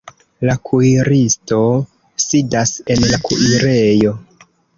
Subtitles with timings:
[0.47, 1.59] La kuiristo
[2.25, 4.17] sidas en la kuirejo.